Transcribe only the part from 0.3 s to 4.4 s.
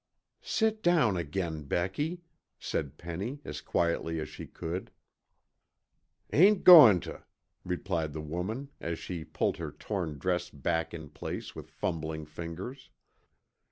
"Sit down again, Becky," said Penny as quietly as